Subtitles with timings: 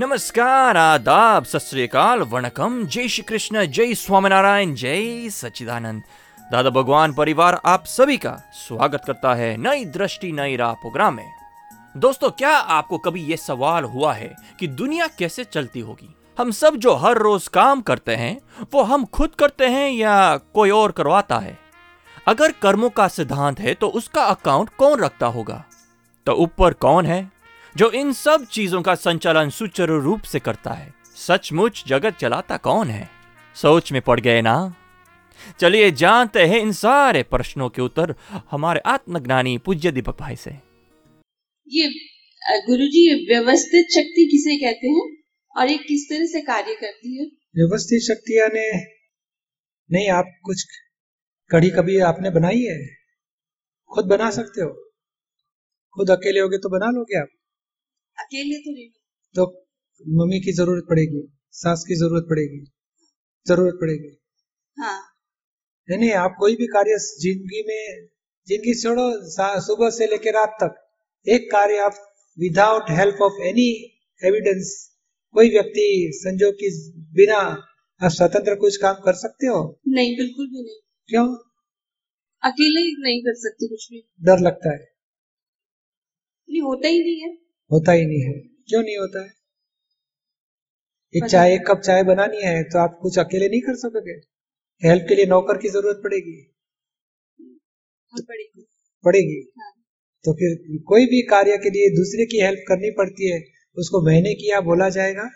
[0.00, 1.94] नमस्कार, आदाब सत
[2.28, 6.02] वणकम। जय श्री कृष्ण जय स्वामीनारायण, जय सच्चिदानंद।
[6.52, 11.32] दादा भगवान परिवार, आप सभी का स्वागत करता है नई दृष्टि, नई राह प्रोग्राम में।
[11.96, 16.14] दोस्तों, क्या आपको कभी ये सवाल हुआ है कि दुनिया कैसे चलती होगी?
[16.38, 18.40] हम सब जो हर रोज काम करते हैं,
[18.74, 21.58] वो हम खुद करते हैं या कोई और करवाता है?
[22.28, 25.64] अगर कर्मों का सिद्धांत है तो उसका अकाउंट कौन रखता होगा?
[26.26, 27.33] तो ऊपर कौन है?
[27.76, 32.88] जो इन सब चीज़ों का संचालन सुचारू रूप से करता है। सचमुच जगत चलाता कौन
[32.88, 33.08] है?
[33.54, 34.74] सोच में पड़ गए ना?
[35.60, 38.14] चलिए जानते हैं इन सारे प्रश्नों के उत्तर
[38.50, 40.50] हमारे आत्मज्ञानी पूज्य दीपक भाई से।
[41.68, 41.88] ये
[42.66, 45.16] गुरु जी व्यवस्थित शक्ति किसे कहते हैं?
[45.56, 47.26] और ये किस तरह से कार्य करती है?
[47.56, 48.70] व्यवस्थित शक्तियाँ ने
[49.92, 50.64] नहीं आप कुछ
[51.50, 52.86] कड़ी कभी आपने बनाई है?
[53.94, 54.92] खुद बना सकते हो?
[55.94, 57.28] खुद अकेले होगे तो बना लोगे आप?
[58.18, 58.88] अकेले तो नहीं
[59.34, 59.44] तो
[60.04, 61.22] मम्मी की ज़रूरत पड़ेगी
[61.54, 62.60] सास की ज़रूरत पड़ेगी
[63.46, 64.10] ज़रूरत पड़ेगी।
[64.76, 65.00] हाँ।
[65.88, 68.08] नहीं नहीं आप कोई भी कार्य ज़िंदगी में
[68.48, 69.06] ज़िंदगी छोड़ो
[69.66, 70.80] सुबह से लेकर रात तक
[71.26, 71.94] एक कार्य आप
[72.38, 73.68] without help of any
[74.22, 74.72] evidence
[75.34, 76.70] कोई व्यक्ति संजोग की
[77.14, 77.38] बिना
[78.00, 79.60] आप स्वतंत्र कुछ काम कर सकते हो?
[79.88, 81.26] नहीं बिल्कुल भी नहीं। क्यों?
[82.42, 84.78] अकेले नहीं कर सकते कुछ भी। डर लगता है।
[86.48, 87.32] नहीं होता ही नहीं है।
[87.74, 88.32] होता ही नहीं है।
[88.68, 89.32] क्यों नहीं होता है?
[91.14, 94.12] एक चाय एक कप चाय बनानी है तो आप कुछ अकेले नहीं कर सकोगे?
[94.82, 96.36] हेल्प के लिए नौकर की ज़रूरत पड़ेगी।
[97.40, 98.44] बहुत बड़ी
[99.04, 99.70] पड़ेगी। हाँ।
[100.24, 103.40] तो फिर कोई भी कार्य के लिए दूसरे की हेल्प करनी पड़ती है
[103.76, 105.28] उसको मैंने किया बोला जाएगा?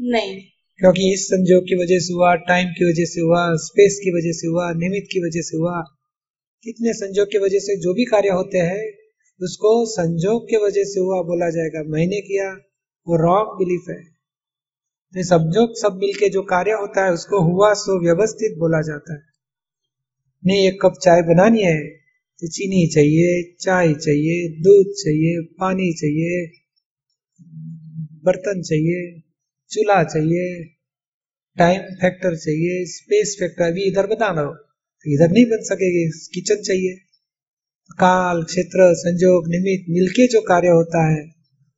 [0.00, 0.40] नहीं।
[0.80, 4.32] क्योंकि इस संजोग की वजह से हुआ टाइम की वजह से हुआ स्पेस की वजह
[4.32, 5.80] से हुआ निमित्त की वजह से हुआ।
[6.64, 8.82] कितने संजोग की वजह से जो भी कार्य होते हैं
[9.40, 12.48] उसको संजोग के वजह से हुआ बोला जाएगा, मैंने किया,
[13.06, 14.00] वो रॉन्ग बिलीफ है।
[15.14, 19.20] तो संजोग, सब मिलके जो कार्य होता है, उसको हुआ, सो व्यवस्थित बोला जाता है।
[20.42, 21.80] नहीं, एक कप चाय बनानी है
[22.42, 26.46] तो चीनी चाहिए, चाय चाहिए, दूध चाहिए, पानी चाहिए,
[28.24, 29.02] बर्तन चाहिए,
[29.70, 30.64] चूल्हा चाहिए
[31.56, 36.04] टाइम फैक्टर चाहिए स्पेस फैक्टर अभी इधर बताना हो तो इधर नहीं बन सकेगी,
[36.34, 36.94] किचन चाहिए।
[37.92, 41.32] काल, क्षेत्र, संजोग, निमित्त मिलके जो कार्य होता है,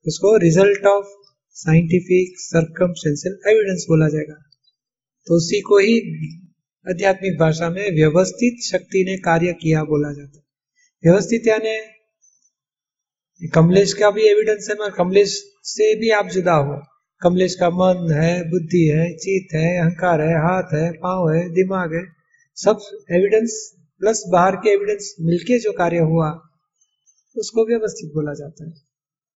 [0.07, 1.07] उसको result of
[1.51, 4.35] scientific circumstantial evidence बोला जाएगा।
[5.27, 5.99] तो उसी को ही
[6.89, 10.45] आध्यात्मिक भाषा में व्यवस्थित शक्ति ने कार्य किया बोला जाता है।
[11.05, 11.95] व्यवस्थित यानी
[13.49, 16.83] कमलेश का भी एविडेंस है, मगर कमलेश से भी आप जुदा हो।
[17.23, 21.95] कमलेश का मन है, बुद्धि है, चित है, अहंकार है, हाथ है, पाँव है, दिमाग
[21.95, 22.05] है,
[22.57, 22.79] सब
[23.11, 23.75] एविडेंस
[24.05, 26.31] प्लस बाहर के एविडेंस मिलके जो कार्य हुआ
[27.37, 28.73] उसको व्यवस्थित बोला जाता है।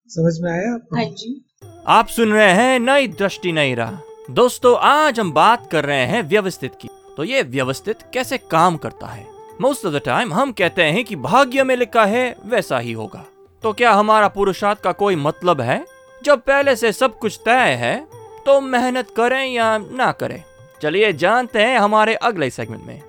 [0.09, 0.97] समझ में आया आपको?
[0.97, 1.47] हाँ जी।
[1.87, 3.95] आप सुन रहे हैं नई दृष्टि नई राह।
[4.31, 9.07] दोस्तों आज हम बात कर रहे हैं व्यवस्थित की। तो ये व्यवस्थित कैसे काम करता
[9.07, 9.27] है?
[9.61, 13.27] मोस्ट ऑफ़ द टाइम हम कहते हैं कि भाग्य में लिखा है वैसा ही होगा।
[13.63, 15.85] तो क्या हमारा पुरुषार्थ का कोई मतलब है?
[16.25, 18.09] जब पहले से सब कुछ तय है
[18.47, 20.43] तो मेहनत करें या ना करें।
[20.83, 23.08] चलिए जानते हैं हमारे अगले सेगमेंट में।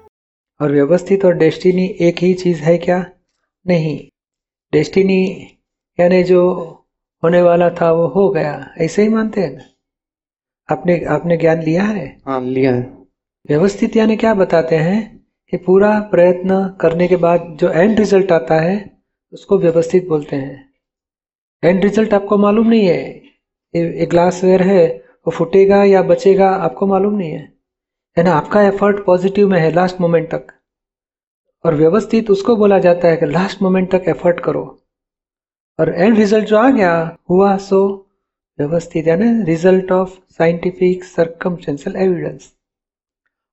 [0.61, 3.11] और व्यवस्थित और डेस्टिनी एक ही चीज़ है क्या?
[3.67, 4.07] नहीं।
[4.73, 5.47] डेस्टिनी
[5.99, 6.51] यानी जो
[7.23, 9.63] होने वाला था वो हो गया। ऐसे ही मानते हैं ना?
[10.69, 12.21] आपने आपने ज्ञान लिया है?
[12.25, 12.81] हाँ लिया है।
[13.49, 15.19] व्यवस्थित यानी क्या बताते हैं?
[15.51, 18.97] कि पूरा प्रयत्न करने के बाद जो एंड रिज़ल्ट आता है
[19.33, 20.69] उसको व्यवस्थित बोलते हैं।
[21.63, 23.21] एंड रिज़ल्ट आपको मालूम नहीं है।
[23.75, 24.87] एक ग्लास वेयर है
[25.27, 27.58] वो फूटेगा या बचेगा आपको मालूम नहीं है।
[28.19, 28.33] है ना?
[28.33, 30.47] आपका एफर्ट पॉजिटिव में है लास्ट मोमेंट तक।
[31.65, 34.81] और व्यवस्थित उसको बोला जाता है कि लास्ट मोमेंट तक एफर्ट करो।
[35.79, 38.07] और एंड रिज़ल्ट जो आ गया हुआ सो
[38.59, 42.53] व्यवस्थित यानी result of scientific circumstantial evidence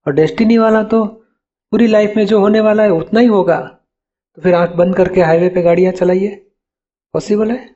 [0.06, 1.04] और डेस्टिनी वाला तो
[1.72, 3.60] पूरी लाइफ में जो होने वाला है उतना ही होगा।
[4.36, 6.46] तो फिर आँख बंद करके हाईवे पे गाड़ियाँ चलाइए।
[7.14, 7.74] पॉसिबल है?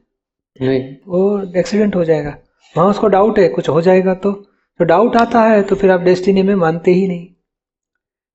[0.63, 2.39] नहीं। वो एक्सीडेंट हो जाएगा।
[2.77, 4.50] वहाँ उसको डाउट है कुछ हो जाएगा तो।
[4.81, 7.27] तो डाउट आता है तो फिर आप डेस्टिनी में मानते ही नहीं।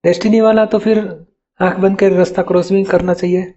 [0.04, 1.00] डेस्टिनी वाला तो फिर
[1.60, 3.54] आँख बंद कर रास्ता क्रॉस भी करना चाहिए।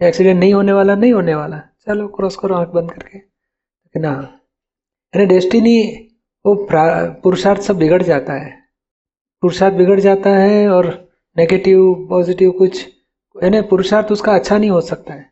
[0.00, 4.22] एक्सीडेंट नहीं होने वाला, नहीं होने वाला। चलो क्रॉस करो आँख बंद करके। लेकिन हाँ
[5.14, 5.82] यानी डेस्टिनी
[6.44, 6.54] वो
[7.22, 8.50] पुरुषार्थ सब बिगड़ जाता है।
[9.42, 10.86] पुरुषार्थ बिगड़ जाता है और
[11.36, 12.86] नेगेटिव पॉजिटिव कुछ,
[13.42, 15.30] यानी पुरुषार्थ उसका अच्छा नहीं हो सकता है।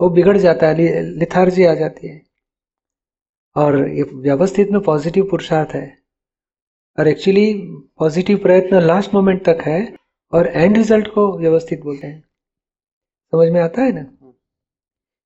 [0.00, 2.27] वो बिगड़ जाता है लिथार्जी आ जाती है।
[3.58, 5.98] और ये व्यवस्थित में पॉजिटिव पुरुषार्थ है।
[6.98, 7.54] और एक्चुअली
[7.98, 9.96] पॉजिटिव प्रयत्न लास्ट मोमेंट तक है
[10.32, 12.20] और एंड रिज़ल्ट को व्यवस्थित बोलते हैं।
[13.32, 14.00] समझ में आता है ना?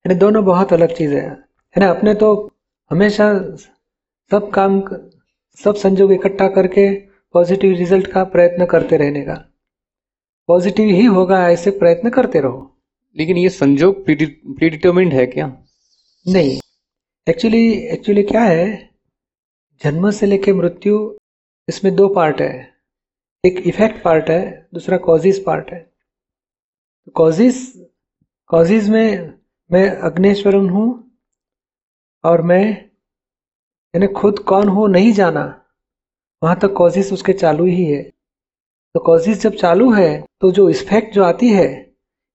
[0.06, 1.31] यानी दोनों बहुत अलग चीज़ है।
[1.76, 1.90] है ना?
[1.90, 2.52] अपने तो
[2.90, 3.56] हमेशा
[4.31, 4.82] सब काम
[5.64, 6.94] सब संजोग इकट्ठा करके
[7.32, 9.52] पॉजिटिव रिज़ल्ट का प्रयत्न करते रहने का।
[10.49, 12.76] पॉजिटिव ही होगा ऐसे प्रयत्न करते रहो।
[13.17, 15.62] लेकिन ये संजोग प्रीडिटर्मिंड है क्या?
[16.29, 16.62] नहीं।
[17.27, 18.91] एक्चुअली एक्चुअली क्या है?
[19.83, 20.97] जन्म से लेके मृत्यु,
[21.69, 22.55] इसमें दो पार्ट है।
[23.45, 25.81] एक इफ़ेक्ट पार्ट है, दूसरा कॉजिस पार्ट है।
[27.15, 27.63] कॉजिस
[28.51, 29.33] कॉजिस में
[29.71, 30.87] मैं अग्नेश्वरन हूँ
[32.25, 32.65] और मैं,
[33.95, 35.45] यानी खुद कौन हो नहीं जाना,
[36.43, 40.11] वहाँ तक कॉजिस उसके चालू ही है। तो कॉजिस जब चालू है
[40.41, 41.69] तो जो इफ़ेक्ट जो आती है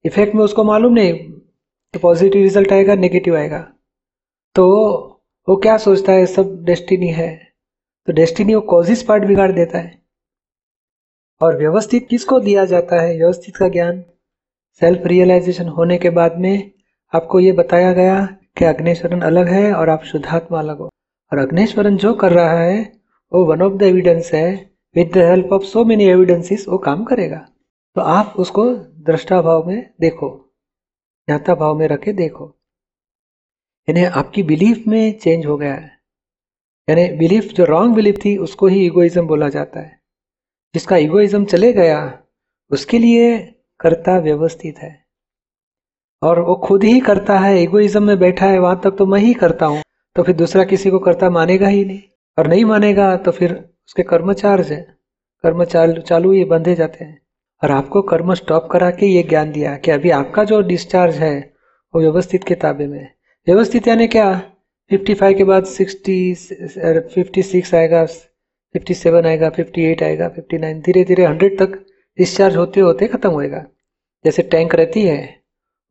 [0.06, 3.68] इफ़ेक्ट में उसको मालूम नहीं कि पॉजिटिव रिज़ल्ट आएगा नेगेटिव आएगा।
[4.58, 4.76] तो
[5.50, 7.54] वो क्या सोचता है, सब डेस्टिनी है।
[8.08, 10.02] तो डेस्टिनी वो कॉजिस पार्ट बिगाड़ देता है।
[11.42, 14.04] और व्यवस्थित किसको दिया जाता है, व्यवस्थित का ज्ञान?
[14.80, 16.72] सेल्फ रियलाइजेशन होने के बाद में
[17.16, 18.26] आपको ये बताया गया
[18.58, 20.86] कि अग्नेश्वरन अलग है और आप शुद्धात्मा अलग हो।
[21.34, 22.94] और अग्नेश्वरन जो कर रहा है,
[23.34, 27.04] वो वन ऑफ़ द एविडेंस है। With the help of so many evidences वो काम
[27.04, 27.48] करेगा।
[27.96, 30.54] तो आप उसको दृष्टा भाव में देखो।
[31.28, 32.57] ज्ञाता भाव में रखे देखो।
[33.90, 35.92] यानी आपकी बिलीफ में चेंज हो गया है।
[36.90, 40.00] यानी बिलीफ जो रॉन्ग बिलीफ थी, उसको ही इगोइज्म बोला जाता है।
[40.74, 42.20] जिसका इगोइज्म चले गया,
[42.72, 43.38] उसके लिए
[43.80, 45.08] कर्ता व्यवस्थित है।
[46.24, 49.34] और वो खुद ही करता है इगोइज्म में बैठा है, वहाँ तक तो मैं ही
[49.34, 49.82] करता हूँ
[50.16, 52.02] तो फिर दूसरा किसी को करता मानेगा ही नहीं।
[52.38, 53.54] और नहीं मानेगा तो फिर
[53.88, 54.82] उसके कर्म चार्ज है।
[55.44, 55.64] कर्म
[56.02, 57.22] चालू ये बंधे जाते हैं।
[57.64, 61.54] और आपको कर्म स्टॉप करा के ये ज्ञान दिया कि अभी आपका जो डिस्चार्ज है,
[61.96, 63.17] वो व्यवस्थित किताबे में
[63.48, 64.26] व्यवस्थित यानी क्या?
[64.92, 66.16] 55 के बाद 60
[67.16, 68.04] 56 आएगा
[68.76, 71.78] 57 आएगा 58 आएगा 59 धीरे धीरे 100 तक
[72.18, 73.64] डिस्चार्ज होते होते खत्म होएगा।
[74.26, 75.20] जैसे टैंक रहती है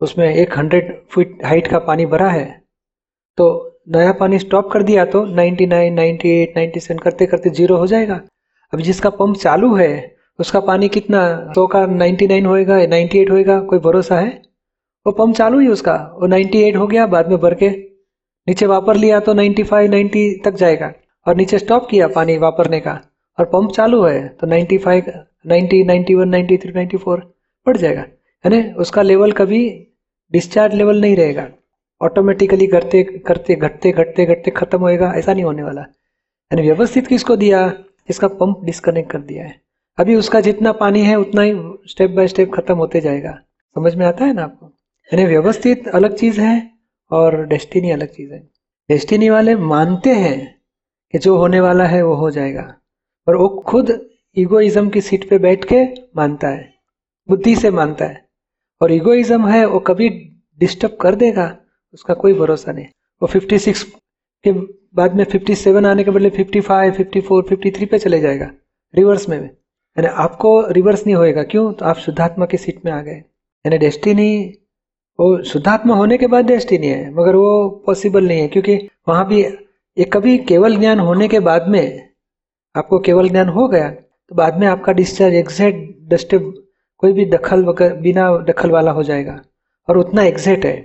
[0.01, 2.45] उसमें एक हंड्रेड फीट हाइट का पानी भरा है
[3.39, 3.47] तो
[3.97, 8.21] नया पानी स्टॉप कर दिया तो 99, 98, 97 करते करते ज़ीरो हो जाएगा।
[8.73, 9.91] अब जिसका पंप चालू है
[10.39, 11.53] उसका पानी कितना?
[11.55, 14.31] सौ का 99 होएगा 98 होएगा कोई भरोसा है?
[15.07, 17.71] वो पंप चालू ही उसका वो 98 हो गया बाद में भर के
[18.49, 20.93] नीचे वापर लिया तो 95, 90 तक जाएगा।
[21.27, 23.01] और नीचे स्टॉप किया पानी वापरने का।
[23.39, 25.09] और पंप चालू है तो 95,
[25.47, 27.21] 90, 91, 93, 94
[27.67, 28.05] बढ़ जाएगा।
[28.45, 29.87] है ना उसका लेवल कभी
[30.33, 31.49] डिस्चार्ज लेवल नहीं रहेगा।
[32.03, 35.81] ऑटोमेटिकली करते करते घटते घटते घटते खत्म होएगा ऐसा नहीं होने वाला।
[36.53, 37.73] यानी व्यवस्थित किसको दिया?
[38.11, 39.61] इसका पंप डिस्कनेक्ट कर दिया है।
[39.99, 41.55] अभी उसका जितना पानी है उतना ही
[41.87, 43.39] स्टेप बाय स्टेप खत्म होते जाएगा।
[43.75, 44.76] समझ में आता है ना आपको?
[45.15, 46.71] यानी व्यवस्थित अलग चीज़ है
[47.11, 48.39] और डेस्टिनी अलग चीज़ है।
[48.91, 50.61] डेस्टिनी वाले मानते हैं
[51.13, 52.77] कि जो होने वाला है वो हो जाएगा
[53.29, 55.85] और वो खुद ईगोइज्म की सीट पे बैठ के
[56.17, 56.75] मानता है
[57.29, 58.29] बुद्धि से मानता है।
[58.83, 60.09] और ईगोइज्म है वो कभी
[60.59, 61.59] डिस्टर्ब कर देगा
[61.95, 62.87] उसका कोई भरोसा नहीं।
[63.23, 63.83] वो 56
[64.45, 64.53] के
[64.95, 68.51] बाद में 57 आने के बदले 55, 54, 53 पे चले जाएगा
[68.95, 71.73] रिवर्स में यानी आपको रिवर्स नहीं होएगा क्यों?
[71.73, 73.17] तो आप शुद्धात्मा की सीट में आ गए।
[73.67, 74.55] यानी डेस्टिनी
[75.19, 78.77] वो शुद्धात्मा होने के बाद डेस्टिनी है, मगर वो पॉसिबल नहीं है, क्योंकि
[79.09, 79.41] वहाँ भी
[79.97, 82.09] एक कभी केवल ज्ञान होने के बाद में
[82.75, 86.53] आपको केवल ज्ञान हो गया तो बाद में आपका डिस्चार्ज एग्जैक्ट डस्टिव
[86.99, 87.65] कोई भी दखल
[88.01, 89.41] बिना दखल वाला हो जाएगा,
[89.89, 90.77] और उतना एग्जैक्ट है।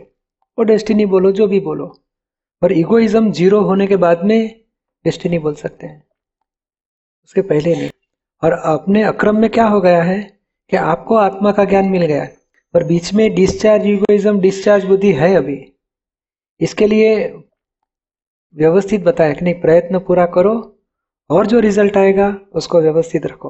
[0.57, 1.85] और डेस्टिनी बोलो, जो भी बोलो
[2.61, 4.39] और इगोइज्म ज़ीरो होने के बाद में
[5.05, 6.03] डेस्टिनी बोल सकते हैं।
[7.23, 7.89] उसके पहले नहीं।
[8.43, 10.21] और अपने अक्रम में क्या हो गया है
[10.71, 12.27] कि आपको आत्मा का ज्ञान मिल गया
[12.75, 15.73] और बीच में डिस्चार्ज इगोइज्म डिस्चार्ज बुद्धि है अभी।
[16.61, 17.33] इसके लिए
[18.55, 20.79] व्यवस्थित बताया कि नहीं, प्रयत्न पूरा करो
[21.29, 23.49] और जो रिज़ल्ट आएगा, उसको व्यवस्थित रखो।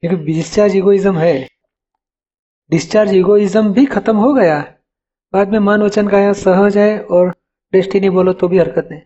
[0.00, 1.48] क्योंकि डिस्चार्ज इगोइज्म है।
[2.70, 4.74] डिस्चार्ज इगोइज्म भी खत्म हो गया।
[5.32, 7.34] बाद में मन वचन का सहज है और
[7.72, 9.00] डेस्टिनी बोलो तो भी हरकत नहीं।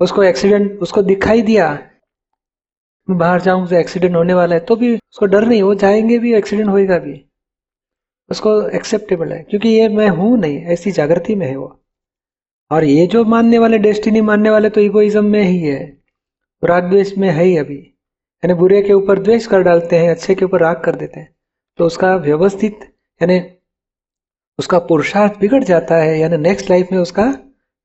[0.00, 1.72] उसको एक्सीडेंट उसको दिखाई दिया।
[3.08, 6.18] मैं बाहर जाऊँ तो एक्सीडेंट होने वाला है तो भी उसको डर नहीं, वो जाएँगे
[6.18, 7.29] भी एक्सीडेंट होएगा भी।
[8.30, 11.80] उसको एक्सेप्टेबल है। क्योंकि ये मैं हूँ नहीं, ऐसी जागृति में है वो।
[12.70, 15.98] और ये जो मानने वाले डेस्टिनी मानने वाले तो इगोइज्म में ही है।
[16.64, 17.78] राग द्वेष में है ही अभी।
[18.44, 21.34] यानी बुरे के ऊपर द्वेष कर डालते हैं, अच्छे के ऊपर राग कर देते हैं।
[21.78, 22.80] तो उसका व्यवस्थित,
[23.22, 23.42] यानी
[24.58, 27.38] उसका पुरुषार्थ बिगड़ जाता है, यानी नेक्स्ट लाइफ में उसका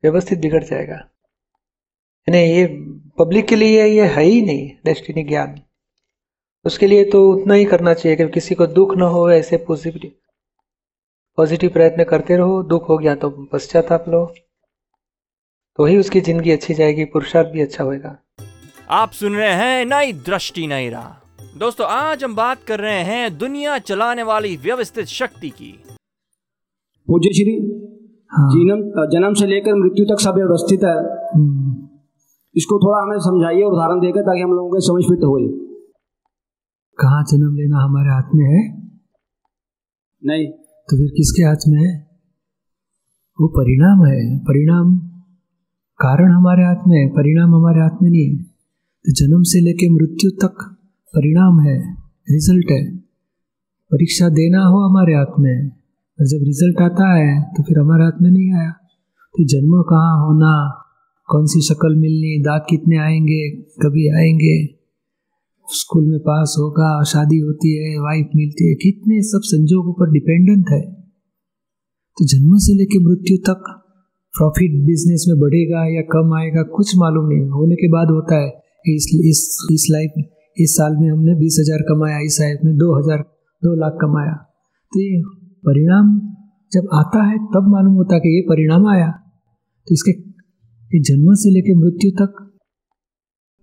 [0.04, 0.96] व्यवस्थित बिगड़ जाएगा।
[2.30, 2.66] यानी ये
[3.18, 5.62] पब्लिक के लिए ये है ही नहीं डेस्टिनी ज्ञान।
[6.66, 10.12] उसके लिए तो उतना ही करना चाहिए, कि किसी को दुख ना हो, ऐसे पॉजिटिव
[11.38, 14.25] पॉजिटिव प्रयत्न करते रहो दुख हो गया तो पश्चाताप लो।
[15.80, 18.15] तो ही उसकी ज़िंदगी अच्छी जाएगी पुरुषार्थ भी अच्छा होएगा।
[18.92, 23.38] आप सुन रहे हैं नई दृष्टि नई राह। दोस्तों आज हम बात कर रहे हैं
[23.38, 25.72] दुनिया चलाने वाली व्यवस्थित शक्ति की।
[27.08, 27.56] पूज्य श्री
[28.32, 30.98] हाँ। जीनम जन्म से लेकर मृत्यु तक सब व्यवस्थित है।
[31.36, 31.88] हम्म,
[32.56, 35.38] इसको थोड़ा हमें समझाइए और उदाहरण देकर ताकि हम लोगों के समझ फिट हो
[36.98, 38.62] कहाँ जन्म लेना हमारे हाथ में है?
[40.22, 40.46] नहीं
[40.89, 42.08] तो फिर किसके हाथ में है?
[43.42, 44.98] वो परिणाम है। परिणाम,
[46.00, 48.44] कारण हमारे हाथ में है, परिणाम हमारे हाथ में नहीं है।
[49.06, 50.77] तो जन्म से लेके मृत्यु तक
[51.08, 51.94] परिणाम है
[52.30, 52.98] रिज़ल्ट है।
[53.92, 55.70] परीक्षा देना हो हमारे हाथ में
[56.20, 58.72] और जब रिज़ल्ट आता है तो फिर हमारे हाथ में नहीं आया।
[59.34, 60.82] तो जन्म कहाँ होना,
[61.27, 64.75] कौन सी शक्ल मिलनी दाग कितने आएँगे, कभी आएँगे
[65.68, 70.70] स्कूल में पास होगा, शादी होती है वाइफ मिलती है, कितने सब संजोगों पर डिपेंडेंट
[70.72, 70.82] है।
[72.18, 73.72] तो जन्म से लेकर मृत्यु तक
[74.34, 78.48] प्रॉफिट बिज़नेस में बढ़ेगा या कम आएगा, कुछ मालूम नहीं। होने के बाद होता है
[78.88, 79.42] इस इस
[79.74, 80.24] इस लाइफ
[80.58, 83.20] इस साल में हमने बीस हज़ार कमाया, इस लाइफ में दो हज़ार,
[83.62, 84.34] दो लाख कमाया।
[84.92, 85.22] तो ये
[85.64, 86.18] परिणाम
[86.72, 89.10] जब आता है, तब मालूम होता है कि ये परिणाम आया।
[89.88, 90.14] तो इसके
[90.92, 92.42] जन्म से लेकर मृत्यु तक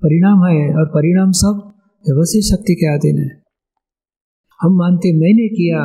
[0.03, 1.72] परिणाम है, और परिणाम सब
[2.07, 3.43] व्यवस्थित शक्ति के अधीन है।
[4.61, 5.83] हम मानते मैंने किया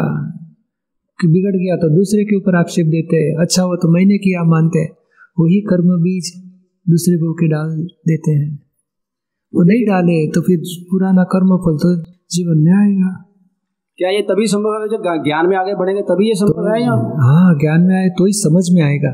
[1.20, 4.44] कि बिगड़ गया तो दूसरे के ऊपर आक्षेप देते हैं। अच्छा हो तो मैंने किया
[4.44, 4.90] मानते हैं।
[5.40, 6.32] वही कर्म बीज
[6.90, 7.70] दूसरे को के डाल
[8.08, 8.60] देते हैं।
[9.54, 11.94] वो नहीं डाले तो फिर पुराना कर्म फल तो
[12.32, 13.12] जीवन में आएगा।
[14.00, 14.88] क्या ये तभी संभव है?
[14.88, 16.92] जब ज्ञान में आगे बढ़ेंगे तभी ये संभव है या?
[17.28, 19.14] हाँ ज्ञान में आए तो ही समझ में आएगा।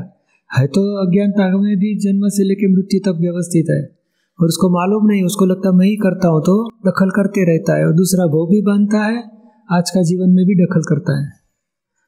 [0.50, 4.03] है तो अज्ञानता में भी जन्म से लेकर मृत्यु तक व्यवस्थित है।
[4.38, 6.54] और उसको मालूम नहीं उसको लगता मैं ही करता हूँ तो
[6.86, 9.18] दखल करते रहता है। और दूसरा वो भी बांधता है
[9.68, 11.26] आज का जीवन में भी दखल करता है।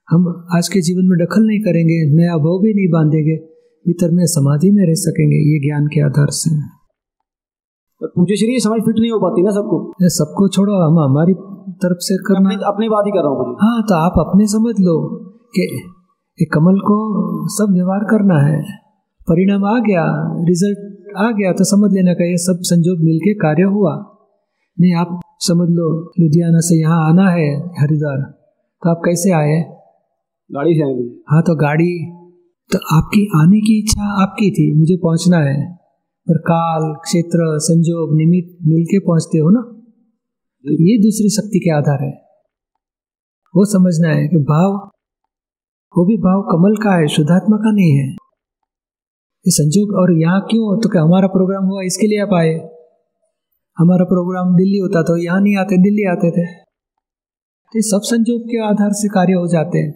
[0.08, 0.24] हम
[0.56, 3.36] आज के जीवन में दखल नहीं करेंगे नया भाव भी नहीं बांधेंगे
[3.86, 6.50] भीतर में समाधि में रह सकेंगे ये ज्ञान के आधार से।
[8.00, 9.76] पर श्री समझ फिट नहीं हो पाती ना सबको?
[10.14, 11.34] सबको छोड़ो हम हमारी
[11.82, 14.74] तरफ़ से करना। अपनी अपनी बात ही कर रहा हूँ हाँ तो आप अपने समझ
[14.80, 14.96] लो
[15.58, 16.96] कि कमल को
[17.52, 18.58] सब व्यवहार करना है।
[19.28, 20.04] परिणाम आ गया
[20.48, 20.85] रिज़ल्ट
[21.16, 23.92] आ गया तो समझ लेना का ये सब संजोग मिलके कार्य हुआ।
[24.78, 25.88] नहीं आप समझ लो
[26.20, 27.46] लुधियाना से यहाँ आना है
[27.80, 28.20] हरिद्वार।
[28.82, 29.56] तो आप कैसे आए?
[30.50, 31.92] गाड़ी से आएँगे हाँ तो गाड़ी
[32.70, 35.56] तो आपकी आने की इच्छा आपकी थी मुझे पहुँचना है।
[36.26, 39.60] पर काल क्षेत्र संजोग निमित्त मिलके पहुँचते हो ना?
[39.60, 42.12] तो ये दूसरी शक्ति के आधार है।
[43.54, 44.72] वो समझना है कि भाव
[45.94, 48.08] वो भी भाव कमल का है शुद्धात्मा का नहीं है।
[49.46, 50.76] ये संजोग और यहाँ क्यों?
[50.80, 51.82] तो क्या हमारा प्रोग्राम हुआ?
[51.82, 52.54] इसके लिए आप आए।
[53.76, 58.40] हमारा प्रोग्राम दिल्ली होता तो यहाँ नहीं आते, दिल्ली आते थे। तो ये सब संजोग
[58.42, 59.92] के आधार से कार्य हो जाते हैं।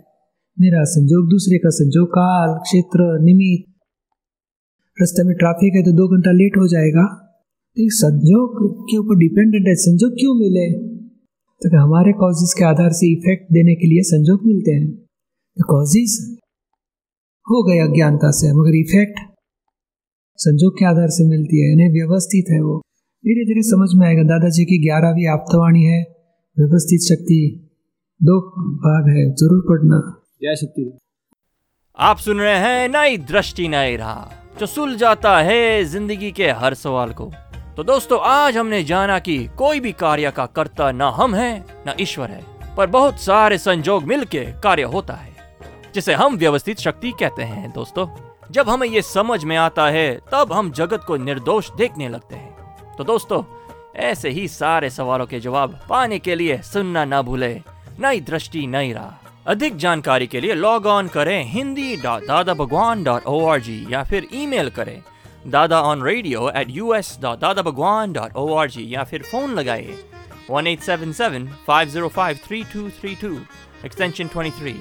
[0.58, 3.66] मेरा संजोग दूसरे का संजोग काल, क्षेत्र निमित
[4.98, 7.04] रास्ते में ट्रैफ़िक है तो दो घंटा लेट हो जाएगा।
[7.76, 10.66] तो संजोग के ऊपर डिपेंडेंट है। संजोग क्यों मिले?
[11.62, 14.86] तो कि हमारे कॉजेज के आधार से इफ़ेक्ट देने के लिए संजोग मिलते हैं?
[15.58, 16.16] तो कॉजेज
[17.46, 19.29] हो गए अज्ञानता से, मगर इफ़ेक्ट
[20.40, 22.76] संजोग के आधार से मिलती है यानी व्यवस्थित है वो।
[23.24, 25.98] धीरे धीरे समझ में आएगा दादाजी की ग्यारहवीं आप्तवाणी है
[26.56, 27.40] व्यवस्थित शक्ति
[28.20, 28.38] दो
[28.84, 29.98] भाग है ज़रूर पढ़ना।
[30.42, 30.90] जय सत्य
[31.98, 34.22] आप सुन रहे हैं नई दृष्टि नई राह
[34.60, 37.30] जो सुलझाता है ज़िंदगी के हर सवाल को।
[37.76, 41.54] तो दोस्तों आज हमने जाना कि कोई भी कार्य का कर्ता न हम हैं
[41.86, 42.42] ना ईश्वर है
[42.76, 48.06] पर बहुत सारे संजोग मिलके कार्य होता है जिसे हम व्यवस्थित शक्ति कहते हैं दोस्तों।
[48.50, 52.94] जब हमें ये समझ में आता है, तब हम जगत को निर्दोष देखने लगते हैं।
[52.98, 53.42] तो दोस्तों,
[53.96, 57.52] ऐसे ही सारे सवालों के जवाब पाने के लिए सुनना ना भूले।
[58.00, 63.04] नई दृष्टि, नई राह। अधिक जानकारी के लिए लॉग ऑन करें Hindi dot Dada Bhagwan
[63.04, 65.00] dot O R G या फिर ईमेल करें
[65.46, 69.22] Dada on radio at U S dot Dada Bhagwan dot O R G या फिर
[69.30, 69.94] फ़ोन लगाए।
[70.50, 73.36] One eight seven seven five zero five three two three two
[73.84, 74.76] extension twenty three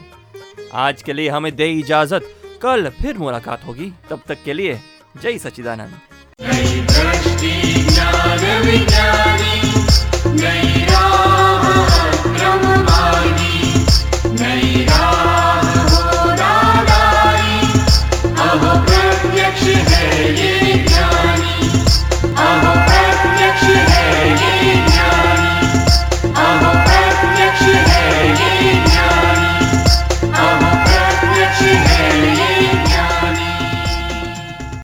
[0.74, 4.80] आज के लिए हमें दे इजाज़त। कल फिर मुलाकात होगी। तब तक के लिए
[5.22, 6.88] जय सच्चिदानंद।